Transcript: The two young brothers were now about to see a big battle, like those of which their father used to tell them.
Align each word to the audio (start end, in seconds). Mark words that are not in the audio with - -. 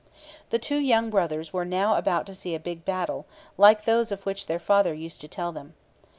The 0.49 0.57
two 0.57 0.79
young 0.79 1.11
brothers 1.11 1.53
were 1.53 1.63
now 1.63 1.93
about 1.95 2.25
to 2.25 2.33
see 2.33 2.55
a 2.55 2.59
big 2.59 2.83
battle, 2.83 3.27
like 3.55 3.85
those 3.85 4.11
of 4.11 4.25
which 4.25 4.47
their 4.47 4.57
father 4.57 4.95
used 4.95 5.21
to 5.21 5.27
tell 5.27 5.51
them. 5.51 5.75